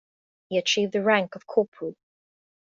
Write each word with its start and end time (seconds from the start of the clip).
He 0.49 0.57
achieved 0.57 0.93
the 0.93 1.03
rank 1.03 1.35
of 1.35 1.45
corporal. 1.45 1.95